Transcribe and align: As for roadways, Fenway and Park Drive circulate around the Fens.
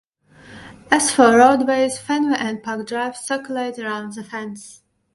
As 0.89 1.11
for 1.11 1.37
roadways, 1.37 1.99
Fenway 1.99 2.37
and 2.39 2.63
Park 2.63 2.87
Drive 2.87 3.15
circulate 3.17 3.77
around 3.77 4.15
the 4.15 4.23
Fens. 4.23 4.81